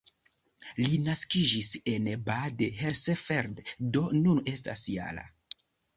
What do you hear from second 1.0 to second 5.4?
naskiĝis en Bad Hersfeld, do nun estas -jara.